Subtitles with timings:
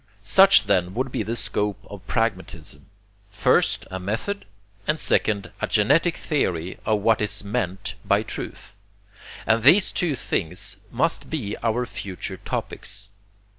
[0.23, 2.89] Such then would be the scope of pragmatism
[3.29, 4.45] first, a method;
[4.87, 8.73] and second, a genetic theory of what is meant by truth.
[9.45, 13.11] And these two things must be our future topics.